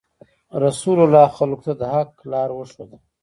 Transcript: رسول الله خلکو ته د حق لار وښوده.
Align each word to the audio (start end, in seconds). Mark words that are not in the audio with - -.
رسول 0.63 0.97
الله 1.05 1.27
خلکو 1.37 1.61
ته 1.65 1.73
د 1.79 1.81
حق 1.93 2.11
لار 2.31 2.49
وښوده. 2.53 2.97